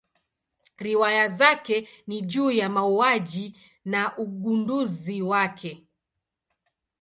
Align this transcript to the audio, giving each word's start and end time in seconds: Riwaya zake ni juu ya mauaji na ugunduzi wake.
Riwaya 0.77 1.27
zake 1.27 1.89
ni 2.07 2.21
juu 2.21 2.51
ya 2.51 2.69
mauaji 2.69 3.55
na 3.85 4.17
ugunduzi 4.17 5.21
wake. 5.21 5.83